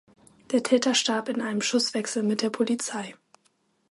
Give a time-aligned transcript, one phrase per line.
[0.49, 3.13] Der Täter starb in einem Schusswechsel mit der Polizei.